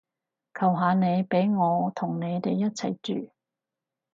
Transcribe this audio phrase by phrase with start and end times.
[0.55, 3.29] 求下你畀我同你哋一齊住